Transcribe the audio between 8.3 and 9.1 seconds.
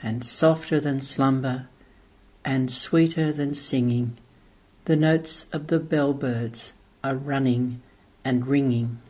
ringing.